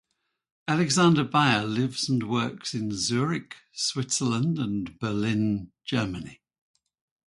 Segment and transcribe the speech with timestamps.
[0.67, 6.41] Alexander Beyer lives and works in Zurich, Switzerland and Berlin, Germany.